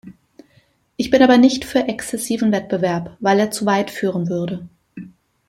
[0.97, 4.67] Ich bin aber nicht für exzessiven Wettbewerb, weil er zu weit führen würde.